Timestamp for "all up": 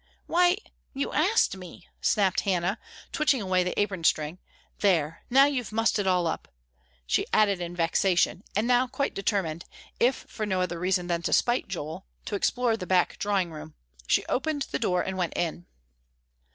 6.07-6.47